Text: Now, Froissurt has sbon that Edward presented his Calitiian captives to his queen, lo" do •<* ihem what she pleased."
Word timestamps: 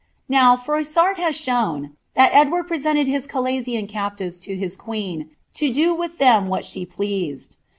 Now, 0.27 0.57
Froissurt 0.57 1.17
has 1.17 1.35
sbon 1.35 1.91
that 2.15 2.33
Edward 2.33 2.63
presented 2.63 3.05
his 3.07 3.27
Calitiian 3.27 3.85
captives 3.85 4.39
to 4.39 4.57
his 4.57 4.75
queen, 4.75 5.19
lo" 5.19 5.27
do 5.71 5.95
•<* 5.95 6.17
ihem 6.19 6.47
what 6.47 6.65
she 6.65 6.87
pleased." 6.87 7.55